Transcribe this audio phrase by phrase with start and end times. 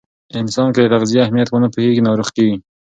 [0.39, 2.57] انسان که د تغذیې اهمیت ونه پوهیږي، ناروغ کیږي.